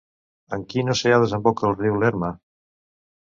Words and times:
En 0.55 0.63
quin 0.71 0.87
oceà 0.93 1.19
desemboca 1.23 1.69
el 1.69 1.77
riu 1.83 1.99
Lerma? 2.05 2.31